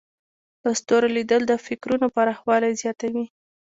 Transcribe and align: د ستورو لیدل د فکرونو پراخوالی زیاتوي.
د 0.63 0.65
ستورو 0.79 1.07
لیدل 1.17 1.41
د 1.47 1.53
فکرونو 1.65 2.05
پراخوالی 2.15 2.71
زیاتوي. 2.81 3.25